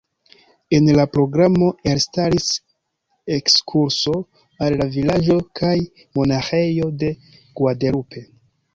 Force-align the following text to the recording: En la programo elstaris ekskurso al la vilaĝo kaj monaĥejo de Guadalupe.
En 0.77 0.87
la 0.99 1.03
programo 1.17 1.67
elstaris 1.91 2.47
ekskurso 3.37 4.17
al 4.69 4.81
la 4.83 4.91
vilaĝo 4.99 5.39
kaj 5.63 5.77
monaĥejo 6.21 6.93
de 7.05 7.17
Guadalupe. 7.63 8.31